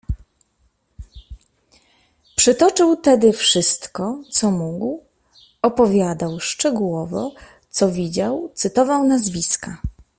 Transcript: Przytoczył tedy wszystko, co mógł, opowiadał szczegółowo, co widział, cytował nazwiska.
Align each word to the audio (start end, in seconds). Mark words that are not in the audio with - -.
Przytoczył 2.35 2.95
tedy 2.97 3.33
wszystko, 3.33 4.23
co 4.31 4.51
mógł, 4.51 5.03
opowiadał 5.61 6.39
szczegółowo, 6.39 7.31
co 7.69 7.91
widział, 7.91 8.51
cytował 8.53 9.03
nazwiska. 9.07 9.81